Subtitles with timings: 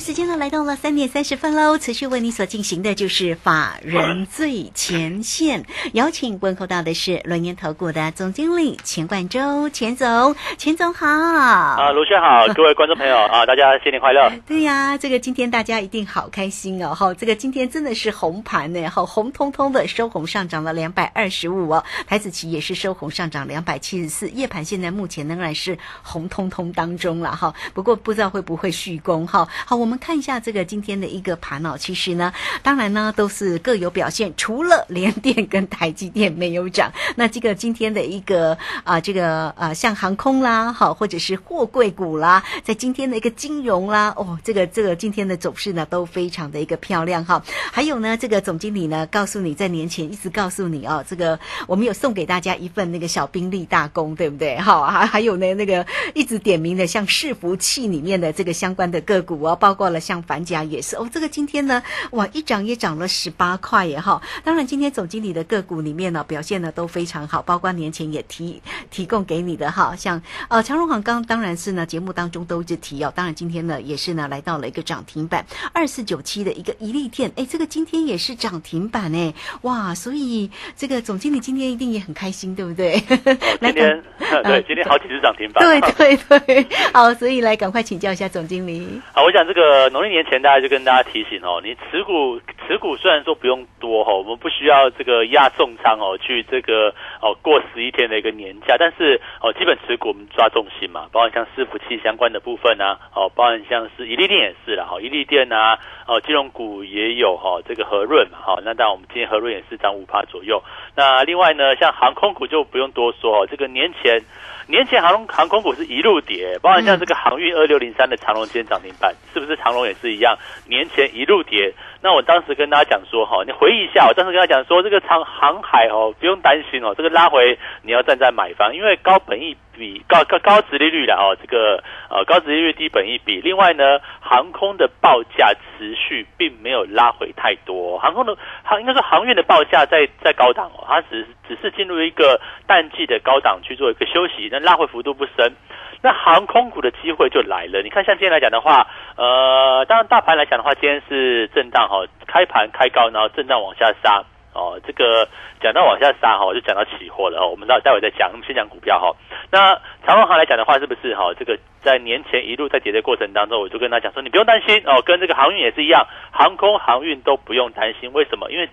[0.00, 11.06] 时间呢来到了三点三十分喽，持续为你所进行的就是法人最前线，邀请问候到的是轮研投顾的总经理钱冠洲，钱总，钱总好。
[11.06, 14.30] 啊，卢轩好， 各位观众朋友啊，大家新年快乐。
[14.46, 29.48] 对呀，这个今天大家一定好开心哦，哈，这个今天真的是红盘呢，哈，红彤彤的收红上涨了两百二十五哦，台子期也是收红上涨两百七十四，夜盘现在目前仍然是红彤彤当中了哈，不过不知道会不会续攻哈。
[29.66, 47.44] 好，我们看一下这个今天的一个盘哦，其实呢，当然呢都是各有表现，除了联电跟台积电没有涨，那这个今天的一个啊、这个啊、像航空啦，好，或者是货柜股啦，在今天的一个金融啦，哦，这个这个今天的走势呢都非常的一个漂亮哈。
[47.70, 54.56] 还有呢，这个总经理呢告诉你，在年前一直告诉你哦，这个我们有送给大家一份那个小兵立大功，对不对？
[54.56, 64.20] 好，还还有呢那个一直点名的像伺服器里面的这个相关的个股哦，包括了像反甲也是哦，这个今天呢哇一涨也涨了十八块耶哈。
[64.44, 83.02] 当然今天总经理的个股里面呢表现呢都非常好，包括年前也提提供给你的哈，像呃长荣航刚当然是呢节目当中都一直提哦，当然今天呢也是呢来到了一个涨停板二四九七的一个一利电，哎这个今天也是涨停板哎哇，所以这个总经理今天一定也很开心，对不对？
[83.60, 84.02] 来今天
[84.42, 85.64] 对，今天好几只涨停板。
[85.64, 89.00] 对对对，好，所以来赶快请教一下总经理。
[89.12, 110.62] 好，我想这个呃农历年前，大家就跟大家提醒哦，你持股持股虽然说不用多哈，我们不需要这个压重仓哦，去这个哦过十一天的一个年假，但是哦基本持股我们抓重心嘛，包含像伺服器相关的部分啊，哦包含像是一利电也是啦，哈一利电啊，哦金融股也有哈这个和润嘛，哈那当然我们今天和润也是涨五趴左右，
[110.94, 114.20] 那另外呢像航空股就不用多说哦，这个年前。
[114.66, 120.36] 年前航空航空股是一路跌，包括像这个航运二六零三的长龙今天涨停板，是不是长龙也是一样？
[120.66, 145.52] 年前一路跌，那我当时跟大家讲说哈，你回忆一下，我当时跟他讲说，这个长航海哦，不用担心哦，这个拉回你要站在买方，因为高本益比高高高值利率了哦，这个呃高值利率低本益比，另外呢，航空的报价持续并没有拉回太多，航空的航应该说航运的报价在在高档哦，它只只是进入一个淡季的高档去做一个休息，那拉回幅度不深。
[146.00, 147.82] 那航空股的机会就来了。
[147.82, 154.22] 你看，像今天来讲的话，呃，当然大盘来讲的话，今天是震荡哈，开盘开高，然后震荡往下杀。
[154.52, 155.26] 哦，这个
[155.60, 157.48] 讲到往下杀哈，我就讲到期货了哦。
[157.50, 159.10] 我们待待会再讲，我们先讲股票哈。
[159.50, 159.74] 那
[160.06, 161.34] 长荣行来讲的话，是不是哈？
[161.36, 168.12] 这个在年前一路在跌的过程当中，我就跟他讲说，你不用担心哦，跟这个航运也是一样，航空航运都不用担心。
[168.12, 168.48] 为什么？
[168.52, 168.68] 因为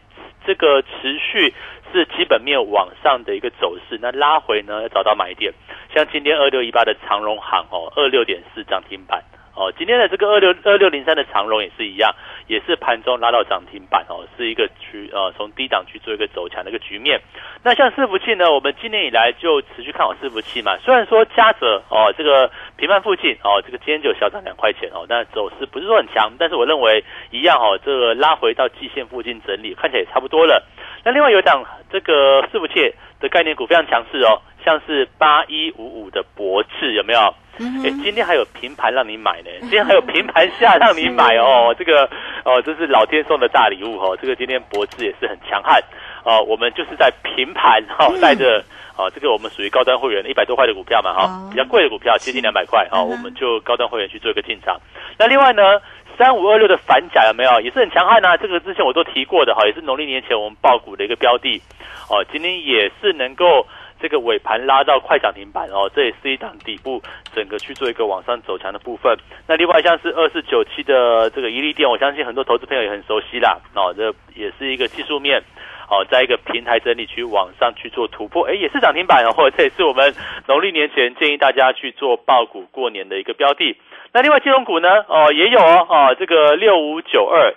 [0.46, 1.54] 这个持续
[1.92, 5.54] 是基本面往上的一个走势，那拉回呢要找到买点。
[5.94, 9.24] 像今天二六一八的长荣行哦，二六点四涨停板。
[9.54, 12.14] 哦，今天的这个二六二六零三的长荣也是一样，
[12.48, 17.20] 也是盘中拉到涨停板哦，是一个局呃从低档去做一个走强的一个局面。
[17.64, 30.66] 那像伺服器呢，我们今年以来就持续看好伺服器嘛，虽然说嘉泽哦这个平盘附近哦，这个今天就小涨两块钱哦，但走势不是说很强，但是我认为一样哦，这个拉回到季线附近整理，看起来也差不多了。
[31.04, 37.20] 那另外有一档这个伺服器的概念股非常强势哦，像是八一五五的博智有没有？
[37.60, 42.10] 哎，今天还有平盘让你买呢， 今天还有平盘下让你买哦， 这个
[42.44, 44.18] 哦，这是老天送的大礼物哦。
[44.20, 45.80] 这个今天博智也是很强悍
[46.24, 48.64] 哦，我们就是在平盘哈，带着
[48.96, 54.80] 啊，这个我们属于高端会员一百多块的股票嘛哈，比较贵的股票接近两百块哦，我们就高端会员去做一个进场。
[55.20, 55.62] 那另外呢，
[56.18, 57.60] 三五二六的反甲有没有？
[57.62, 61.62] 也是很强悍呐，这个之前我都提过的哈，也是农历年前我们爆股的一个标的
[62.10, 63.68] 哦，今天也是能够。
[64.02, 67.02] 这个尾盘拉到快涨停板哦，这也是一档底部
[67.36, 69.16] 整个去做一个往上走强的部分。
[69.48, 73.60] 那另外像是二四九七的这个一利电，我相信很多投资朋友也很熟悉啦。
[73.76, 75.42] 哦，这也是一个技术面
[75.90, 80.14] 哦，在一个平台整理区往上去做突破，哎，也是涨停板哦，或者这也是我们
[80.48, 83.78] 农历年前建议大家去做爆股过年的一个标的。
[84.12, 87.54] 那另外金融股呢，哦，也有哦，哦，这个六五九二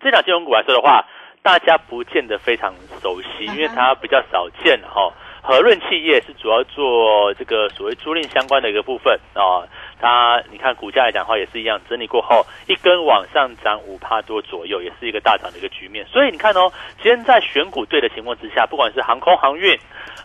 [0.00, 1.04] 这档金融股来说的话。
[1.46, 5.12] 大家不见得非常熟悉，因为它比较少见哈。
[5.40, 9.62] 和润企业是主要做这个所谓租赁相关的一个部分啊。
[10.00, 16.04] 它你看股价来讲的话也是一样，整理过后一根往上涨五帕多左右，也是一个大涨的一个局面。
[16.06, 19.78] 所以你看哦，今天在选股对的情况之下，不管是航空航运，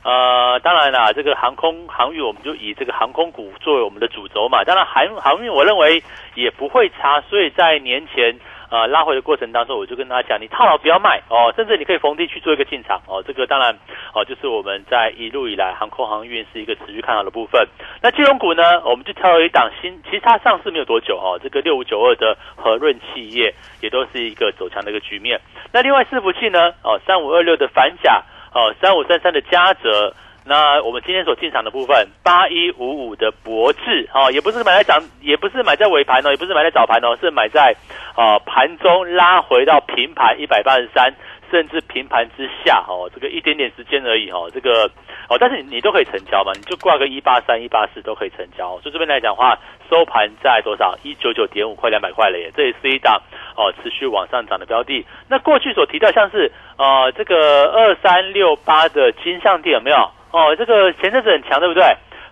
[0.03, 4.63] 呃，当然啦，这个航空航运我们就以这个航空股作为我们的主轴嘛。
[4.63, 6.01] 当然航航运我认为
[6.33, 8.39] 也不会差，所以在年前。
[8.71, 13.21] 呃，拉回的过程当中，我就跟大家讲，你套牢不要卖哦，甚至你可以逢低去做一个进场哦。
[13.21, 13.77] 这个当然
[14.15, 17.67] 哦，就是我们在一路以来航空航运是一个持续看好的部分。
[18.01, 21.37] 那金融股呢，我们就挑了一档新，其实它上市没有多久哦。
[21.43, 25.41] 这个六五九二的和润企业也都是一个走强的一个局面。
[25.73, 30.15] 那另外伺服器呢，哦，三五二六的反甲，哦，三五三三的嘉泽。
[30.45, 37.75] 那我们今天所进场的部分，八一五五的博智，哦，也不是买在涨，也不是买在尾盘哦，也不是买在早盘哦，是买在
[38.15, 41.13] 啊盘中拉回到平盘一百八十三。
[41.51, 44.89] 甚至平盘之下，哦，这个一点点时间而已，哦，这个
[45.27, 48.79] 哦，但是你你都可以成交嘛，你就挂个一八三、一八四都可以成交。
[48.79, 49.59] 所以这边来讲的话，
[49.89, 50.97] 收盘在多少？
[51.03, 53.21] 一九九点五，块两百块了耶，这也是一档
[53.57, 55.05] 哦持续往上涨的标的。
[55.27, 60.09] 那过去所提到像是呃这个二三六八的金相店有没有？
[60.31, 61.83] 哦，这个前阵子很强，对不对？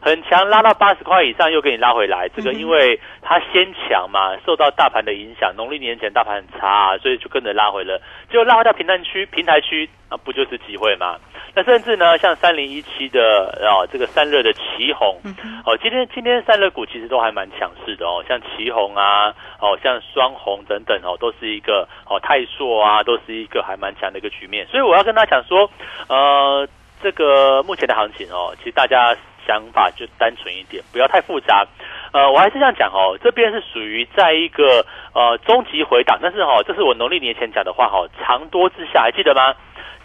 [0.02, 8.00] 很强，拉到八十块以上又给你拉回来，这个因为它先强嘛，受到大盘的影响，农历年前大盘很差，啊所以就跟着拉回了，
[8.30, 11.18] 就拉回到平台区，平台区啊，不就是机会吗？
[11.54, 13.20] 那甚至呢，像三零一七的
[13.62, 15.20] 哦，这个散热的旗红，
[15.66, 25.70] 哦，今天今天散热股其实都还蛮强势的哦，像旗红啊，哦，像双红等等哦，都是一个哦泰硕啊，都是一个还蛮强的一个局面，所以我要跟大家讲说，
[26.08, 26.66] 呃，
[27.02, 29.16] 这个目前的行情哦，其实大家。
[29.48, 31.66] 想法就单纯一点，不要太复杂。
[32.12, 34.86] 呃，我还是这样讲哦，这边是属于在一个
[35.16, 39.56] 呃中级回档，但是哈，这是我农历年前讲的话哈，长多之下还记得吗？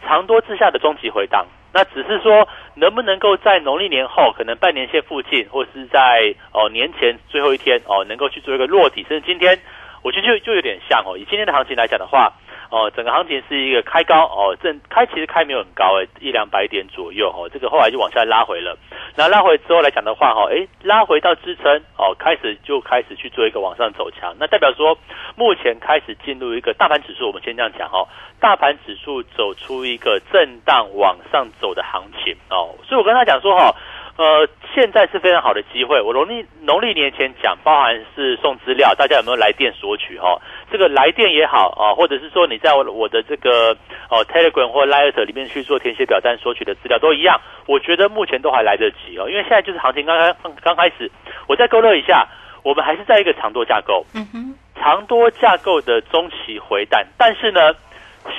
[0.07, 9.61] 长多之下的中级回档，那只是说能不能够在农历年后，可能半年线附近，或是在哦年前最后一天哦，能够去做一个落底，甚至今天，
[10.03, 12.33] 我觉得就就有点像哦，以今天的行情来讲的话。
[12.71, 18.77] 哦，整个行情是一个开高哦，正开其实开没有很高诶，一两百点左右哦，这个后来就往下拉回了。
[19.17, 24.97] 那拉回之后来讲的话哈，诶，拉回到支撑哦，开始就开始去做一个往上走强，那代表说
[25.37, 28.09] 目前开始进入一个大盘指数，我们先这样讲哦，
[28.41, 33.75] 大盘指数走出一个震荡往上走的行情哦，所以我跟他讲说哈。
[34.17, 36.01] 呃，现在是非常好的机会。
[36.01, 40.17] 我农历农历年前讲，包含是送资料，大家有没有来电索取？
[40.19, 40.41] 哈，
[40.71, 43.77] 这个来电也好啊，或者是说你在我我的这个
[44.09, 47.41] 哦 Telegram 或 Light 里面去做填写表单索取的资料都一样。
[47.67, 51.11] 我觉得目前都还来得及哦，因为现在就是行情刚刚刚开始。
[51.49, 52.29] 我再勾勒一下，
[52.63, 57.75] 我们还是在一个长多架构，嗯哼，长多架构的中期回弹，但是呢。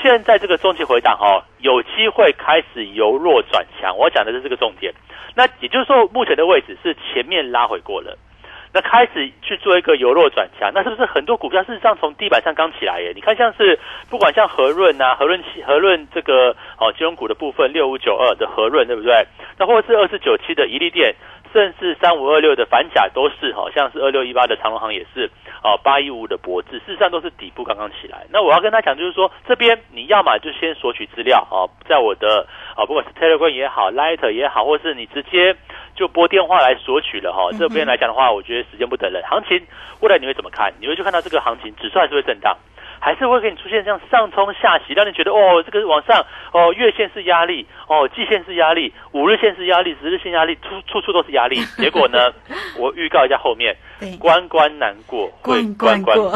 [0.01, 3.95] 现在这个中期回档哦，有机会开始由弱转强。
[3.97, 4.93] 我讲的是这个重点。
[5.35, 8.17] 那也就是说，目前的位置是前面拉回过了，
[8.73, 10.71] 那开始去做一个由弱转强。
[10.73, 13.11] 那是不是很多股票事实上从地板上刚起来耶？
[13.13, 13.79] 你看像是
[14.09, 19.25] 不管像和润啊、和润、和润这个哦金融股的部分六五九二的和润，对不对？
[19.57, 21.15] 那或者是二四九七的宜利店。
[21.55, 25.31] 甚至三五二六的反甲都是，好像是二六一八的长隆行也是，
[25.63, 28.25] 哦八一五的博智，事实上都是底部刚刚起来。
[28.29, 35.55] 那我要跟他讲，就是说这边你要么就先索取资料，哦，在我的哦不管是 Telegram 也好，Light 也好，或是你直接
[35.95, 37.49] 就拨电话来索取了哈。
[37.57, 39.65] 这边来讲的话，我觉得时间不等人，行情
[40.01, 40.73] 未来你会怎么看？
[40.81, 42.57] 你会去看到这个行情指数还是会震荡？
[43.05, 51.57] 还是会给你出现这样上冲下洗，让你觉得哦，这个往上哦，月线是压力哦，季线是压力，五日线是压力，十日线压力，处处处都是压力。
[51.77, 52.33] 结果呢，
[52.79, 53.75] 我预告一下后面，
[54.17, 56.31] 关关难过会关关过。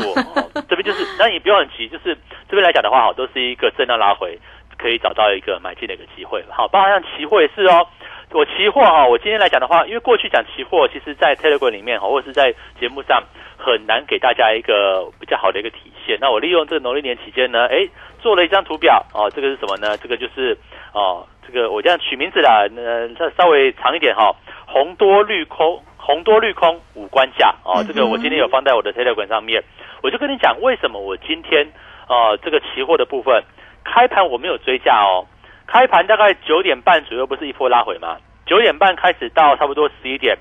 [0.69, 2.15] 这边就是，那你不用很急，就是
[2.47, 4.37] 这边来讲的话，哈，都是一个震荡拉回，
[4.79, 6.43] 可以找到一个买进的一个机会。
[6.49, 7.85] 好，包括像期货也是哦。
[8.31, 13.23] 我期货哈，我今天来讲的话，因为过去讲期货，其实在 Telegram 里面哈，或者是在节目上
[13.57, 16.15] 很难给大家一个比较好的一个体现。
[16.21, 17.89] 那我利用这个农历年期间呢，哎，
[18.21, 19.97] 做了一张图表哦，这个是什么呢？
[19.97, 20.55] 这个就是
[20.93, 24.31] 哦，这个我这样取名字啦，呃，它稍微长一点哈，
[24.67, 29.63] 红多绿空，红多绿空五关价哦，这个我今天有放在我的 Telegram 上面，
[30.03, 31.65] 我就跟你讲为什么我今天
[32.07, 33.43] 哦，这个期货的部分
[33.83, 35.25] 开盘我没有追价哦。
[35.67, 38.17] 开盘大概九点半左右，不是一波拉回吗？
[38.45, 40.37] 九点半开始到差不多十一点，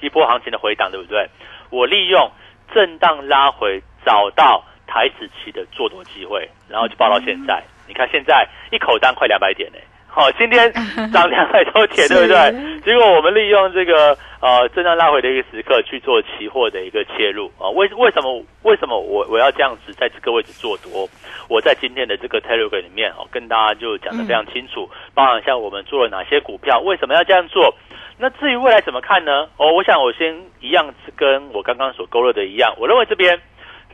[0.00, 1.28] 一波行情的回档，对不对？
[1.70, 2.30] 我利用
[2.74, 7.62] 震荡拉回，找到台子期的做多机会，然后就报到现在。
[7.86, 9.78] 你看现在一口单快两百点呢。
[10.14, 10.70] 好，今天
[11.10, 12.80] 涨两百多点， 对不对？
[12.84, 17.70] 结果我们利用这个呃震荡拉回的一个时刻去做期货的一个切入啊。
[17.70, 21.08] 为为什么为什么我我要这样子在这个位置做多？
[21.48, 27.74] 我在今天的这个 Telegram 里面哦，跟大家就讲的非常清楚，包含像我们做了哪些股票，为什么要这样做？
[28.18, 29.48] 那至于未来怎么看呢？
[29.56, 33.40] 哦，我想我先一样是跟我刚刚所勾勒的一样，我认为这边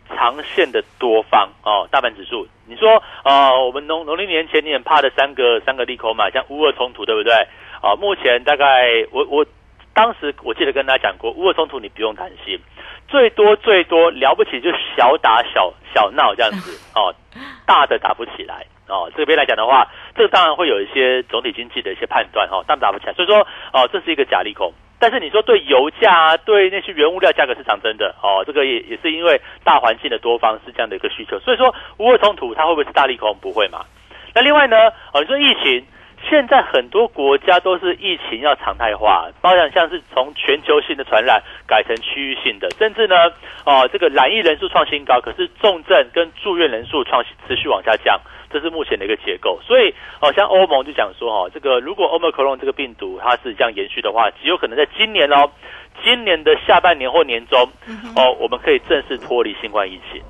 [0.09, 7.33] 长线的多方哦，大盘指数，你说呃，我们农农历年前你很怕的三个三个利空嘛，像乌俄冲突，对不对？
[7.81, 9.47] 啊，目前大概我我
[9.95, 12.59] 当时我记得跟大家讲过，乌俄冲突你不用担心，
[13.09, 17.15] 最多最多了不起就小打小小闹这样子 哦，
[17.67, 19.11] 大的打不起来哦。
[19.17, 19.87] 这边来讲的话，
[20.17, 24.73] 这个当然会有一些总体经济的一些判断哈，但打不起来，所以说哦，这是一个假利空。
[24.99, 33.37] 但是你说对油价啊，对那些原物料价格是涨真的哦，这个也也是因为大环境的多方是这样的一个需求，所以说乌俄冲突它会不会是大利空？
[33.41, 33.85] 不会嘛。
[34.35, 34.77] 那另外呢，
[35.13, 35.85] 哦，你说疫情。
[36.29, 43.15] 现在很多国家都是疫情要常态化，包括像是从全球性的传染改成区域性的，甚至呢，
[43.65, 49.59] 哦，这个染疫人数创新高，可是重症跟住院人数创持续往下降，这是目前的一个结构。
[49.67, 55.51] 所以，哦，像欧盟就讲说，哦，这个如果欧盟克隆这个病毒它是这样延续的话，极有可能在今年哦，
[56.05, 57.61] 今年的下半年或年中，
[58.17, 60.23] 哦，我们可以正式脱离新冠疫情。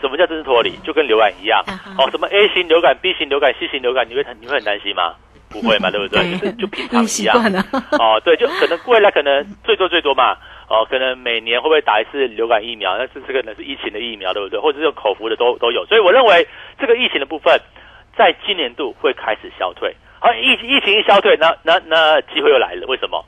[0.00, 0.70] 什么叫正式脱离？
[0.84, 1.62] 就跟流感一样
[1.98, 5.14] 哦，什么 A 型流感、B 型流感、C 型流感，你会很你会很担心吗？
[5.48, 6.32] 不会嘛，对不对？
[6.32, 7.36] 就是就平常一样
[8.00, 10.36] 哦，对，就可能未来可能最多最多嘛
[10.68, 12.96] 哦，可能每年会不会打一次流感疫苗？
[12.96, 14.58] 那是这个呢是疫情的疫苗，对不对？
[14.58, 15.84] 或者是口服的都都有。
[15.86, 16.46] 所以我认为
[16.78, 17.60] 这个疫情的部分
[18.16, 19.94] 在今年度会开始消退。
[20.20, 22.86] 好，疫疫情一消退，那那那机会又来了。
[22.86, 23.22] 为什么？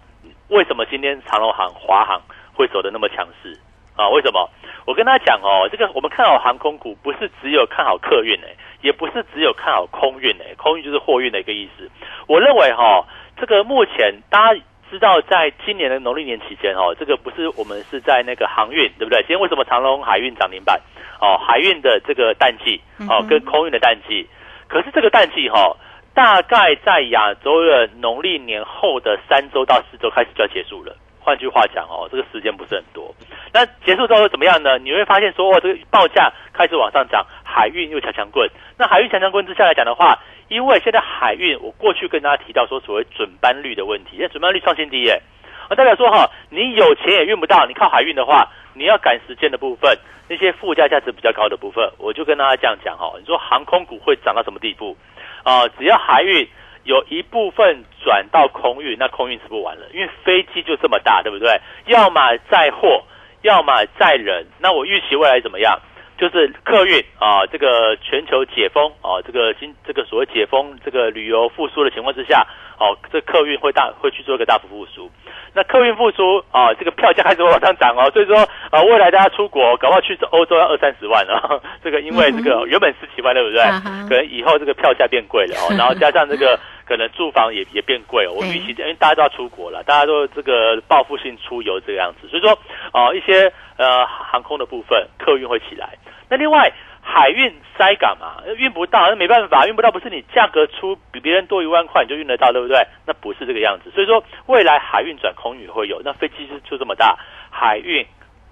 [0.48, 2.22] 为什么今天长隆航、华航
[2.54, 3.52] 会走的那么强势
[3.96, 4.08] 啊？
[4.08, 4.48] 为什么？
[4.86, 11.90] 我跟他讲哦，这个我们看好航空股，不是只有看好客运诶，也不是只有看好空运诶，空运就是货运的一个意思。
[12.28, 13.04] 我认为哈，
[13.36, 19.18] 这个目前大家知道，在今年的农历年期间哦，这个不是我们是在那个航运，对不对？
[19.20, 20.80] 今天为什么长隆海运涨停板？
[21.20, 24.26] 哦，海运的这个淡季哦，跟空运的淡季，
[24.68, 25.76] 可是这个淡季哈，
[26.14, 30.94] 大概在亚洲的农历年后的三周到四周开始就要结束了。
[31.18, 33.12] 换句话讲哦，这个时间不是很多。
[33.52, 34.78] 那结束之后怎么样呢？
[34.78, 38.48] 你会发现说，哦，这个报价开始往上涨，海运又强强棍。
[38.78, 45.20] 那海运强强棍之下来讲的话，因为现在海运，我过去跟大家提到说，所谓准班率的问题，因为准班率创新低耶。
[45.68, 49.98] 啊，代表说哈，你有钱也运不到，你靠海运的话，你要赶时间的部分，
[50.28, 53.12] 那些附加价值比较高的部分，我就跟大家这样讲哈。
[53.18, 54.96] 你说航空股会涨到什么地步？
[55.42, 56.46] 啊，只要海运。
[56.86, 61.60] 有一部分转到空运，那空运是不完了，因为飞机就这么大，对不对？
[61.86, 63.02] 要么载货，
[63.42, 64.46] 要么载人。
[64.60, 65.80] 那我预期未来怎么样？
[66.18, 72.46] 就是客运啊，这个全球解封啊，这个新这个所谓解封，这个旅游复苏的情况之下，
[72.78, 75.10] 哦，这客运会大会去做一个大幅复苏。
[75.54, 78.36] 那客运复苏啊，这个票价开始往上涨哦，所以说
[78.70, 81.60] 啊，未来大家出国，搞不好去欧洲要二三十万啊。
[81.82, 83.62] 这个因为这个原本十几万，对不对？
[84.08, 86.58] 可能以后这个票价变贵了哦， 然后加上这个。
[86.86, 92.56] 可能住房也也变贵，我预期，因为大家都要出国了，大家都这个报复性出游这个样子，所以说，
[92.92, 95.98] 啊，一些呃航空的部分，客运会起来。
[96.28, 102.84] 那另外海运塞港嘛，运不到，那没办法，运不到不是你价格出比别人多一万块你就运得到，对不对？
[103.06, 103.90] 那不是这个样子。
[103.90, 107.16] 所以说，未来海运转空运会有，那飞机是就这么大，
[107.50, 108.04] 海运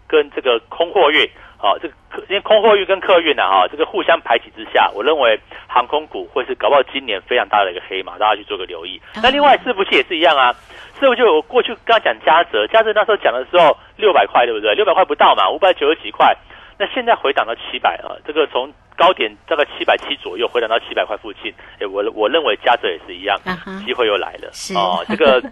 [0.07, 1.29] 跟这个空货运。
[1.65, 1.95] 好，这个
[2.29, 9.01] 因为空货运跟客运呢，哈，这个互相排挤之下，我认为航空股会是搞不好今年非常大的一个黑马，大家去做个留意。
[9.23, 10.53] 那另外伺服器也是一样啊，
[11.01, 14.75] 伺服器我过去刚讲嘉泽，嘉泽那时候讲的时候六百块，对不对？
[14.75, 16.37] 六百块不到嘛，五百九十几块，
[16.79, 23.41] 那现在回档到七百啊，这个从高点大概七百七左右回档到七百块附近，哎，我我认为嘉泽也是一样，
[23.87, 25.43] 机会又来了，哦，这个。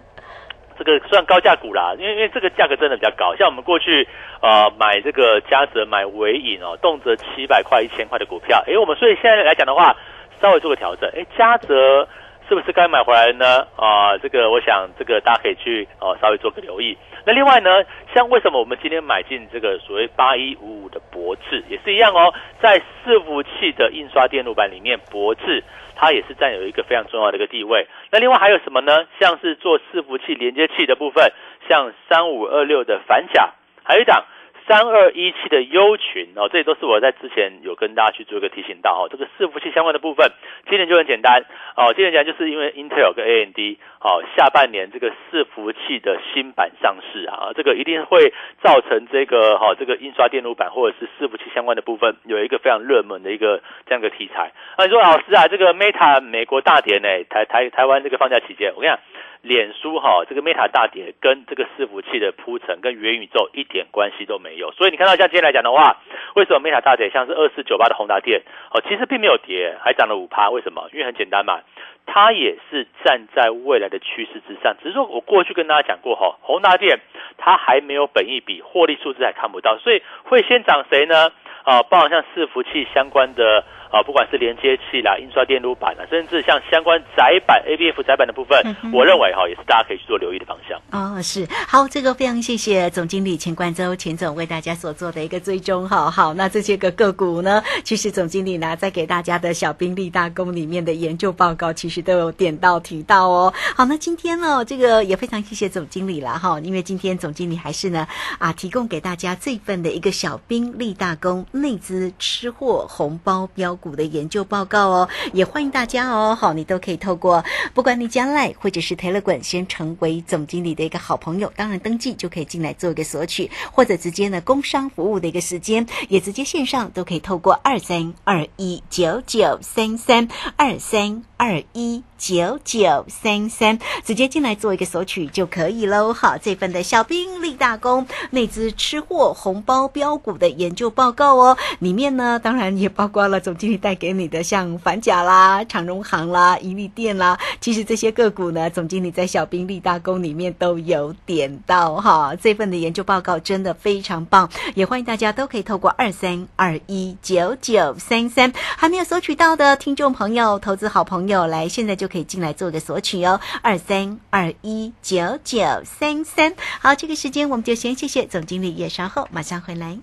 [0.82, 4.08] 这个算高价股啦，因为因为这个价格真的比较高，像我们过去
[4.40, 9.96] 呃买这个嘉泽买尾影哦，动辄七百块一千块的股票，哎，我们所以现在来讲的话，
[10.40, 12.08] 稍微做个调整，哎，嘉泽
[12.48, 13.66] 是不是该买回来呢？
[13.76, 16.96] 啊，这个我想这个大家可以去哦稍微做个留意。
[17.24, 25.62] 那另外呢，像为什么我们今天买进这个所谓八一五五的博智也是一样哦，在伺服器的印刷电路板里面，博智。
[25.94, 27.86] 它也是占有一个非常重要的一个地位。
[28.10, 29.06] 那另外还有什么呢？
[29.20, 31.30] 像是做伺服器连接器的部分，
[31.68, 33.50] 像三五二六的反甲，
[33.84, 34.24] 还有一档
[34.72, 39.08] 三二一七的优群哦，这些都是我在之前有跟大家去做一个提醒到哦。
[39.12, 40.32] 这个伺服器相关的部分，
[40.66, 41.44] 今年就很简单
[41.76, 41.92] 哦。
[41.92, 43.58] 今年讲就是因为 Intel 跟 AMD
[44.00, 54.52] 哦，下半年这个伺服器的新版上市啊，这个一定会造成这个哈这个印刷电路板或者是伺服器相关的部分有一个非常热门的一个这样的题材。
[54.78, 58.98] 那你说老师啊，这个 Meta 美国大跌呢，台台台湾这个放假期间，我跟你讲。
[59.42, 64.70] 脸书哈这个 Meta 大跌跟这个伺服器的铺陈跟元宇宙一点关系都没有。
[64.72, 66.00] 所以你看到像今天来讲的话，
[66.36, 67.10] 为什么 Meta 大跌？
[67.10, 70.48] 像是二四九八的宏达电哦，其实并没有跌，还涨了五趴。
[70.50, 70.88] 为什么？
[70.92, 71.60] 因为很简单嘛，
[72.06, 74.76] 它也是站在未来的趋势之上。
[74.80, 77.00] 只是说我过去跟大家讲过哈，宏达电
[77.36, 81.32] 它还没有本益比，获利数字还看不到，所以会先涨谁呢？
[81.64, 83.64] 啊，包含像伺服器相关的。
[83.92, 88.58] 啊，不管是连接器啦、印刷电路板啦，甚至像相关窄板、ABF 窄板的部分，
[88.90, 90.80] 我认为哈也是大家可以去做留意的方向。
[90.92, 95.86] 哦，是好，这个非常谢谢总经理钱冠洲钱总为大家所做的一个追踪。
[95.86, 103.52] 哈，好，那这些个个股呢，其实总经理呢在给大家的小兵立大功里面的研究报告，其实都有点到提到哦。
[103.76, 113.72] 好，那今天呢，这个也非常谢谢总经理了哈，因为今天总经理还是呢啊提供给大家这份的一个小兵立大功内资吃货红包标。
[113.82, 117.44] 股的研究报告哦，也欢迎大家哦，好，你都可以透过，
[117.74, 136.12] 不管你将来或者是 Telegram 先成为总经理的一个好朋友，当然登记就可以进来做一个索取，或者直接呢工商服务的一个时间，也直接线上都可以透过二三二一九九三三二三二一九九三三直接进来做一个索取就可以喽。
[136.12, 141.41] 好，这份的小兵立大功，内资吃货红包标股的研究报告哦，
[141.80, 143.82] 里面呢当然也包括了总经理。
[143.82, 152.32] 带给你的像反甲啦、长荣行啦、宜利店啦，其实这些个股呢，总经理在小兵立大功里面都有点到哈。
[152.40, 163.40] 这份的研究报告真的非常棒，也欢迎大家都可以透过二三二一九九三三还没有索取到的听众朋友、投资好朋友来，现在就可以进来做个索取哦。
[163.62, 169.98] 二三二一九九三三，好，这个时间我们就先谢谢总经理，也稍后马上回来。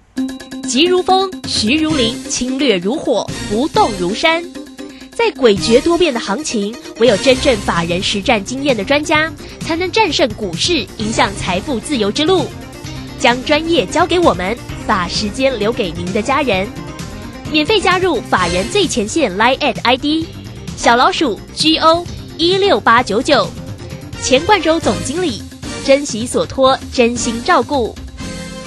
[0.67, 4.43] 急如风，徐如林，侵略如火，不动如山。
[5.11, 12.45] 在诡谲多变的行情，唯有真正法人实战经验的专家，才能战胜股市，迎向财富自由之路。
[13.19, 14.57] 将专业交给我们，
[14.88, 16.67] 把时间留给您的家人。
[17.51, 20.25] 免费加入法人最前线 Line at ID
[20.77, 22.05] 小老鼠 GO
[22.38, 23.49] 一六八九九，
[24.21, 25.41] 钱冠洲总经理，
[25.83, 27.93] 珍惜所托，真心照顾。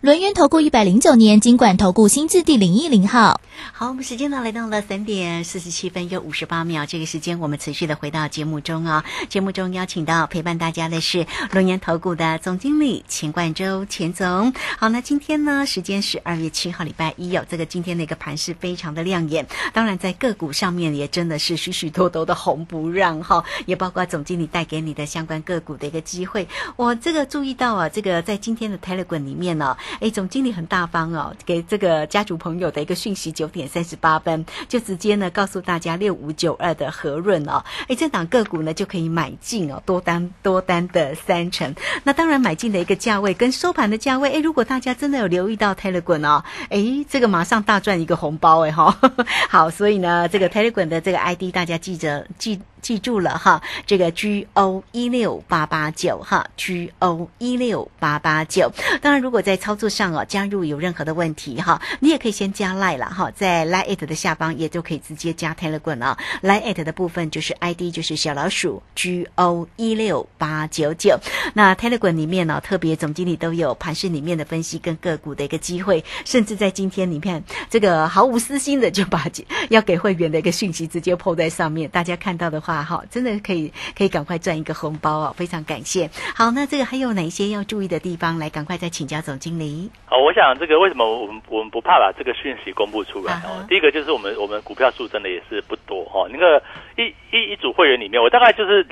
[0.00, 3.38] 轮源投顾一百零九年金管投顾新字第零一零号。
[3.74, 6.86] 好，我们时间呢来到了三点四十七分又五十八秒。
[6.86, 9.04] 这个时间我们持续的回到节目中啊。
[9.28, 14.54] 节目中邀请到陪伴大家的是龙源投顾的总经理钱冠洲钱总。
[14.78, 17.44] 好，那今天呢时间是二月七号礼拜一哦。
[17.46, 26.48] 这个今天的一个盘势非常的亮眼，当然在个股上面也真的是许许多多的红不让哈，也包括总经理带给你的相关个股的一个机会。
[26.76, 33.70] 我这个注意到啊，这个在今天的 Telegram 里面呢，哎，总经理很大方哦，给这个家族朋友的一个讯息九点。
[33.70, 41.74] 三十八分，就直接呢告诉大家六五九二的和润哦，哎，这档个股呢就可以买进哦，多单多单的三成。
[42.02, 48.98] 那当然买进的一个价位跟收盘的价位，哎，如果大家真的有留意到 Telegram 哦，哎，这个马上大赚一个红包哎哈。
[49.48, 52.60] 好，所以呢，这个 Telegram 的这个 ID 大家记着记。
[52.82, 58.72] 记住了哈，这个 G O 一六八八九哈，G O 一六八八九。
[59.02, 66.18] 当然，如果在操作做上哦，加入有任何的问题哈，你也可以先加 Line 了哈，在 Line it 的下方也就可以直接加 Telegram 啊。
[66.42, 71.18] Line it 的部分就是 ID 就是小老鼠 G O 一六八九九。
[71.54, 79.26] 那 Telegram 里面呢，特别总经理都有盘市里面的分析跟个股的一个机会，甚至在今天里面这个毫无私心的就把
[79.70, 82.82] 要给会员的一个讯息直接抛在上面，大家看到的话。
[82.82, 86.10] 哈，真的可以可以赶快赚一个红包哦，非常感谢。
[86.34, 88.38] 好，那这个还有哪一些要注意的地方？
[88.38, 89.69] 来，赶快再请教总经理。
[90.06, 93.64] 好，我想这个为什么我们我们不怕把这个讯息公布出来哦？
[93.68, 96.62] 第一个就是我们我们股票数真的也是不多哈，那个
[96.96, 98.86] 一一一组会员里面，我大概就是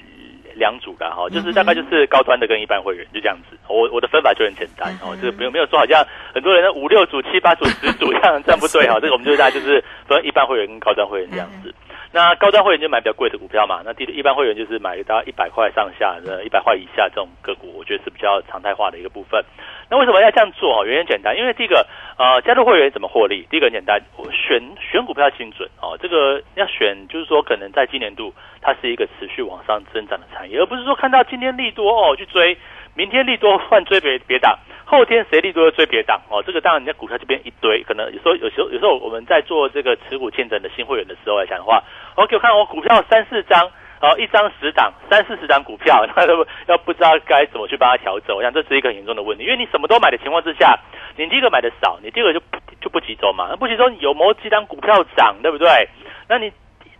[0.54, 3.56] 两组的哈，就是大概就是高端的跟一般会员就这样子。
[3.68, 11.74] 我我的分法就很简单哦，就是不用没有说好像很多人的五六组、七八组、十组这样这样不对哈，这个我们就大概就是分一般会员跟高端会员这样子。
[12.10, 19.44] 那高端会员就买比较贵的股票嘛，那第一般会员就是买到一百块上下的、一百块以下这种个股，我觉得是比较常态化的一个部分。
[19.90, 20.80] 那为什么要这样做？
[20.80, 21.86] 啊，原因简单，因为第一个，
[22.18, 23.46] 呃，加入会员怎么获利？
[23.50, 24.00] 第一个很简单，
[24.32, 32.56] 选选股票精准哦，这个要选，就是说可能在今年度它是一个持续往上增长的产业，而不是说看到今天利多哦去追，
[32.98, 41.80] 明天利多换追别别档，后天谁利多追别档哦，这个当然人家股票这边一堆，可能有时候有时候有时候我们在做这个持股见证的新会员的时候来讲的话，
[42.16, 43.70] 我给我看我股票三四张。
[44.00, 48.36] 哦，一张十档，三四十档股票， 那都要不知道该怎么去帮他调整。
[48.36, 50.78] 我想这是一个很严重的问题，因为你什么都买的情况之下，
[51.16, 52.40] 你第一个买的少，你第二个就
[52.80, 53.48] 就不集中嘛。
[53.50, 55.88] 那不集中，有某几档股票涨，对不对？
[56.28, 56.52] 那你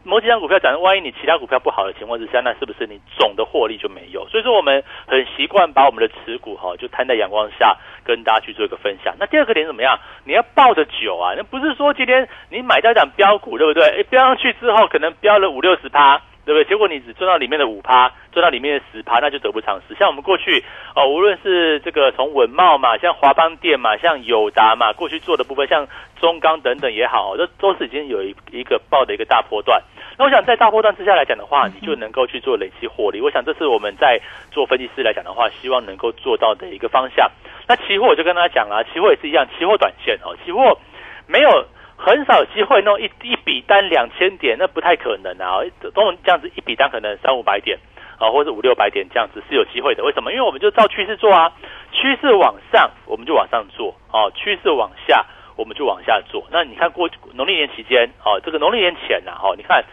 [0.09, 4.27] 某几张股票涨，万一你其他股票不好的情况之下，那是不是你总的获利就没有？
[4.29, 9.15] 所以说，我们很习惯把我们的持股哈，就摊在阳光下跟大家去做一个分享。
[9.21, 9.99] 那第二个点怎么样？
[10.25, 13.85] 你要抱着久啊，那不是说今天你买到一档标股，对不对？
[14.01, 16.23] 哎，飙上去之后，可能飙了五六十趴。
[16.49, 16.65] 对不对？
[16.65, 19.95] 结果你只赚到里面的五趴，赚到里面的十趴，那就得不偿失。
[19.97, 20.65] 像我们过去
[20.97, 25.87] 哦，无论是这个从稳茂嘛，像华邦电嘛，像友达嘛，过去做的部分，像
[26.19, 29.83] 中钢等等也好，这都是已经有一一个爆的一个大波段。
[30.17, 33.21] 那我想在大波段之下来讲的话，你就能够去做累积获利。
[33.21, 34.19] 我想这是我们在
[34.51, 37.31] 做分析师来讲的话，希望能够做到的一个方向。
[37.69, 40.79] 那期货我就跟大家讲了，期货也是一样，期货短线哦，期货
[41.27, 41.67] 没有。
[41.99, 45.59] 很少机会弄一一笔单两千点，那不太可能啊！
[45.93, 47.77] 都这样子一笔单可能三五百点
[48.19, 50.05] 啊，或者五六百点这样子是有机会的。
[50.05, 50.31] 为什么？
[50.33, 51.53] 因为我们就照趋势做啊，
[51.91, 56.47] 趋势往上我们就往上做哦，趋势往下我们就往下做。
[56.53, 59.85] 那你看过农历年期间哦，这个农历年前呐，哦，你看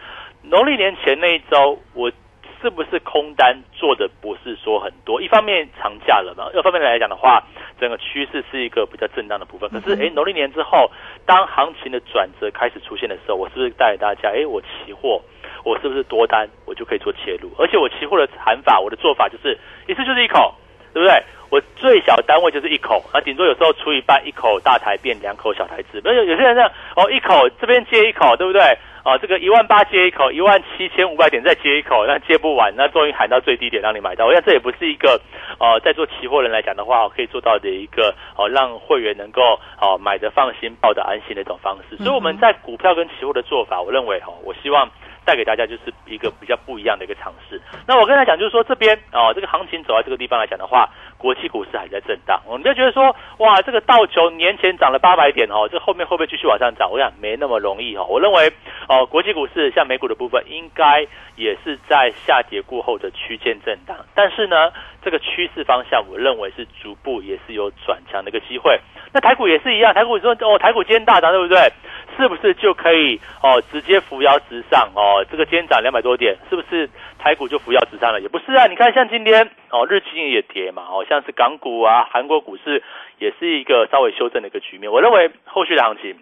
[0.42, 2.10] 农历年前那一周我。
[2.60, 5.20] 是不是空单做的不是说很多？
[5.20, 7.42] 一方面长假了嘛，二方面来讲的话，
[7.78, 9.68] 整个趋势是一个比较震荡的部分。
[9.70, 10.90] 可是，哎，农历年之后，
[11.26, 14.30] 当行情的转折开始出现的时候，我是不是带大家？
[14.30, 15.22] 哎，我期货，
[15.64, 17.50] 我是不是多单，我就可以做切入？
[17.58, 20.54] 而且我期货的喊法，我的做法就是一次就是一口，
[20.92, 21.22] 对不对？
[21.50, 26.00] 我最小单位就是一口，啊，顶多有时候除一半，一口大台变两口小台子。
[26.04, 28.60] 没有有些人这样，哦，一口这边接一口，对不对？
[29.04, 34.26] 哦，这个一万八接一口，一万七千五百点再接一口，那接不完，那终于喊到最低点让你买到。
[34.26, 35.20] 我想这也不是一个，
[35.60, 39.40] 呃，在做期货人来讲的话，可以做到的一个，哦，让会员能够
[39.80, 41.96] 哦买的放心，抱的安心的一种方式。
[41.98, 44.90] 所以我们在股票跟期货的做法，我认为哦，我希望。
[45.26, 47.60] 带给大家就是一个比较不一样的一个尝试。
[47.84, 52.40] 那我跟他讲，就是说这边哦，这个行情走到这个地方来讲的话，国际股市还在震荡。
[52.46, 56.90] 我们就觉得说，哇，这个道琼年前涨了八百点哦，这后面会不会继续往上涨？
[56.90, 58.06] 我想没那么容易哦。
[58.08, 58.52] 我认为
[58.88, 63.96] 哦，国际股市像美股的部分，应该也是在下跌过后的区间震荡。
[64.14, 68.78] 但是呢，这个趋势方向，我认为是逐步也是有转强的一个机会。
[69.12, 71.72] 那台股也是一样，台股说哦，台股今天大涨，对不对？
[72.16, 75.24] 是不是就可以哦，直接扶摇直上哦？
[75.30, 76.88] 这个今天涨两百多点，是不是
[77.26, 78.20] 台股就扶摇直上了？
[78.20, 82.84] 也不是啊，你看像今天哦，日经也跌嘛，哦，像是港股啊、韩国股市
[83.18, 84.92] 也是一个稍微修正的一个局面。
[84.92, 86.14] 我认为后续的行情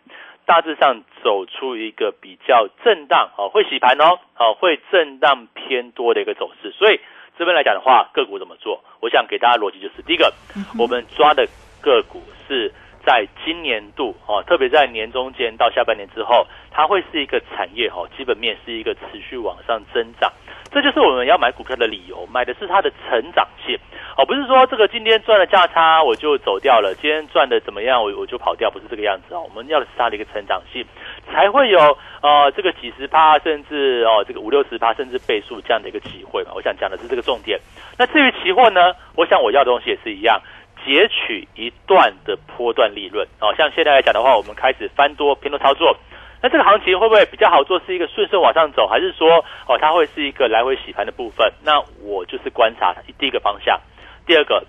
[0.46, 6.70] 大致上走出一个比较震荡哦，会洗盘哦，哦，会震荡偏多的一个走势。
[6.70, 6.98] 所以
[7.36, 8.82] 这边来讲的话，个股怎么做？
[9.02, 10.32] 我想给大家逻辑就是，第一个，
[10.78, 11.46] 我们抓的
[11.82, 12.72] 个股是。
[13.04, 20.32] 在今年度哦，特别在年中间到下半年之后，它会是一个产业哈，基本面是一个持续往上增长，
[20.72, 23.78] 这就是我们要买股票的理由，买的是它的成长性
[24.16, 30.84] 哦，不是说这个今天赚了价差我就走掉了，今天赚的怎么样我我就跑掉，不是这个样子哦，我们要的是它的一个成长性，
[31.30, 31.78] 才会有
[32.22, 37.60] 呃这个几十趴甚至哦这个五六十趴甚至倍数这样的一个机会嘛，我想讲的是这个重点。
[37.98, 40.40] 那至于期货呢，我想我要的东西也是一样。
[40.84, 45.96] 截取一段的波段利润哦，像现在来讲的话，我们开始翻多偏多操作，
[46.42, 47.80] 那这个行情会不会比较好做？
[47.86, 51.50] 是一个顺势往上走，还是说哦，它会是一个来回洗盘的部分？
[51.62, 53.80] 那我就是观察第一个方向，
[54.26, 54.62] 第二个，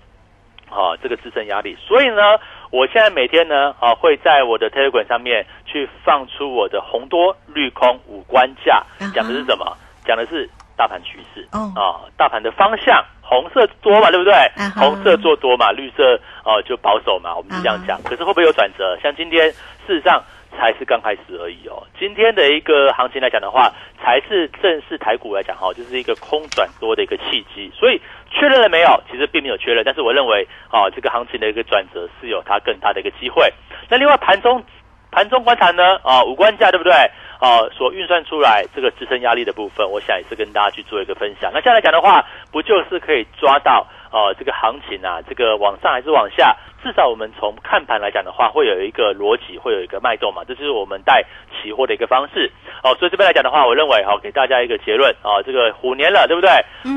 [0.70, 1.76] 哦，这个支撑压力。
[1.86, 2.22] 所以呢，
[2.70, 8.82] 我现在每天呢，啊，会在我的 Telegram 上面去放出我的红多绿空五关价，
[9.14, 9.76] 讲的是什么？
[10.04, 13.04] 讲的是大盘趋势啊，大盘的方向。
[13.28, 14.32] 红色多嘛，对不对？
[14.76, 18.00] 红色做多嘛，绿色哦就保守嘛，我们是这样讲。
[18.04, 18.96] 可是会不会有转折？
[19.02, 20.22] 像今天，事实上
[20.56, 21.82] 才是刚开始而已哦。
[21.98, 27.70] 今天的一个行情来讲的话，才是正式台股来讲哈，就是一个空转多的一个契机。
[27.74, 29.02] 所以确认了没有？
[29.10, 33.52] 其实并没有确认，但是我认为啊，这个行情的一个转折是有它更大的一个机会。
[33.88, 34.62] 那另外盘中
[35.10, 35.96] 盘中观察呢？
[36.02, 36.92] 啊，五关价对不对？
[37.38, 41.50] 啊所运算出来这个支撑压力的部分，我想也是跟大家去做一个分享。
[41.52, 46.56] 那这样来讲的话，不就是可以抓到呃这个行情啊，这个往上还是往下？
[46.82, 52.50] 至少我们从看盘来讲的话，会有一个逻辑，会有一个脉动嘛，这是我们带期货的一个方式。
[52.84, 56.50] 哦，所以这边来讲的话，我认为哈，给大家一个结论啊，这个虎年了，对不对？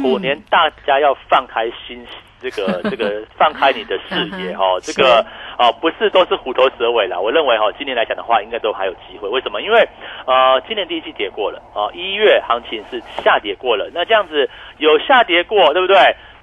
[0.03, 2.05] 虎年大家要放开心，
[2.39, 5.25] 这个 这个放开你的视野哦，这个
[5.57, 7.19] 啊不是都是虎头蛇尾了。
[7.19, 9.27] 我认为哈，今年来讲的话，应该都还有机会。
[9.27, 9.61] 为什么？
[9.61, 9.87] 因为
[10.27, 15.97] 呃，今年第一季跌过了啊，一月行情是下跌过了，那这样子有下跌过，对不对？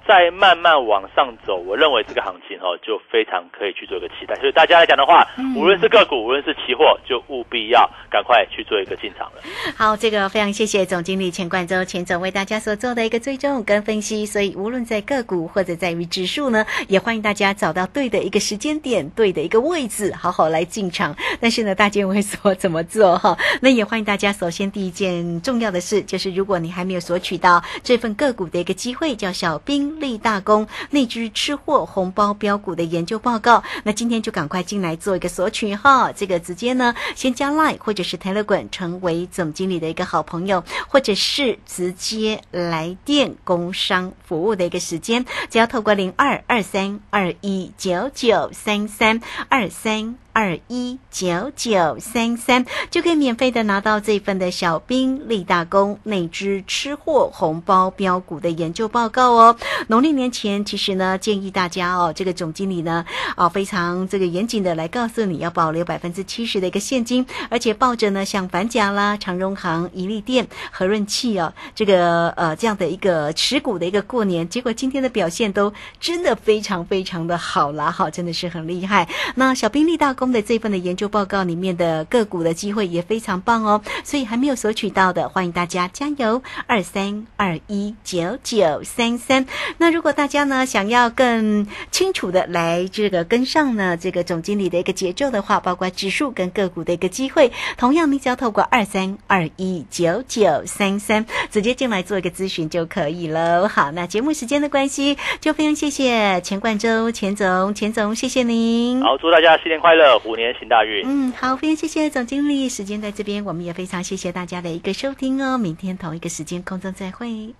[0.07, 4.33] 再慢慢往上走，我认为这个行情哦，就非常可以去做一个期待。
[4.35, 9.41] 所以大家来讲的话，无论是个股，无论是期货，就务必要赶快去做一个进场了。
[9.75, 14.25] 好，这个非常谢谢总经理钱冠洲钱总为大家所做的一个追踪跟分析。
[14.25, 21.13] 所以无论在个股或者在于指数呢，也欢迎大家找到对的一个时间点、对的一个位置，好好来进场。
[21.41, 23.37] 但是呢，大家会说怎么做哈？
[23.61, 29.96] 那也欢迎大家，首先第一件重要的事就是，如果你还没有索取到这份个股的一个机会，叫小兵。
[29.99, 36.11] 立大功，那只吃货红包标股的研究报告，那今天就赶快进来做一个索取哈。
[36.11, 50.15] 这个直接呢，先加 Line 或者是 Telegram 成为总经理的一个好朋友，或者是直接来电工商服务的一个时间，只要透过零二二三二一九九三三二三。
[50.37, 59.57] 二一九九三三就可以免费的拿到这份的小兵立大功那只吃货红包标股的研究报告哦。
[59.87, 63.03] 农历年前，其实呢建议大家哦，这个总经理呢
[63.35, 79.09] 啊非常这个严谨的来告诉你要保留百分之七十的一个现金，而且抱着呢像反甲啦、长荣行、宜利店、和润器哦这个呃这样的一个持股的一个过年，结果今天的表现都真的非常非常的好啦，哈，真的是很厉害。
[79.33, 80.26] 那小兵立大功。
[80.31, 89.45] 的这份的研究报告里面的个股的机会也非常棒哦，所以还没有索取到的，欢迎大家加油二三二一九九三三。
[89.77, 103.67] 那如果大家呢想要更清楚的来这个跟上呢这个总经理的一个节奏的话，包括指数跟个股的一个机会，同样你只要透过二三二一九九三三直接进来做一个咨询就可以了。
[103.67, 109.01] 好，那节目时间的关系，就非常谢谢钱冠洲钱总钱总，谢谢您。
[109.01, 110.16] 好，祝大家新年快乐。
[110.19, 111.03] 虎年行大运。
[111.05, 115.57] 嗯，好，非常谢谢总经理，时间在这边，我们也非常谢谢大家的一个收听哦。
[115.57, 117.53] 明天同一个时间空中再会。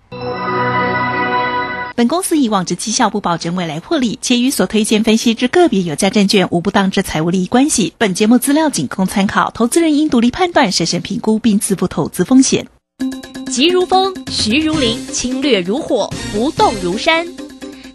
[1.96, 7.92] 本公司以往之绩效不保证未来获利，且与所推荐分析之个别有价证券无不当之财务利益关系。
[7.98, 12.68] 本节目资料仅供参考，投资人应独立判断、审慎评估并自负投资风险。
[13.50, 17.26] 急如风，徐如林，侵略如火，不动如山。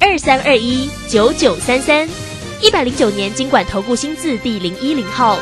[0.00, 2.08] 二三二一九九三三，
[2.60, 5.38] 一百零九年经管投顾新字第零一零号。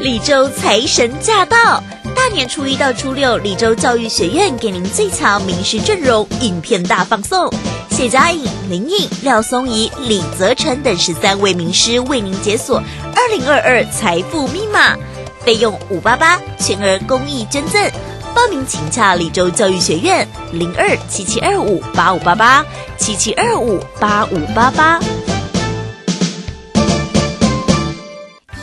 [0.00, 1.82] 李州财神驾到，
[2.14, 7.52] 大年初一到初六，李州教育学院给您最强名师阵容，影片大放送，
[7.90, 12.78] 谢佳颖、林颖、廖松怡、李泽成等十三位名师为您解锁
[13.14, 14.96] 二零二二财富密码，
[15.44, 17.90] 费用五八八，全额公益捐赠。
[18.34, 22.64] 报名请洽李州教育学院零二七七二五八五八八
[22.96, 25.00] 七七二五八五八八。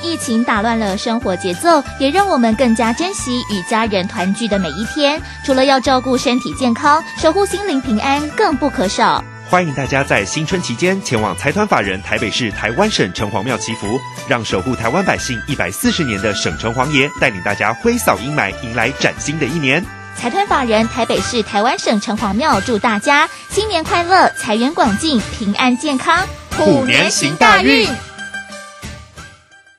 [0.01, 5.21] 疫情打乱了生活节奏，也让我们更加珍惜与家人团聚的每一天。
[5.43, 9.21] 除了要照顾身体健康，守护心灵平安，更不可少。
[9.47, 19.83] 欢迎大家在新春期间前往财团法人台北市台湾省城隍庙祈福，让守护台湾百姓一百四十年的省城隍爷带领大家挥扫阴霾，迎来崭新的一年。
[20.15, 26.27] 财团法人台北市台湾省城隍庙祝大家新年快乐，财源广进，平安健康，
[26.57, 27.87] 虎年行大运。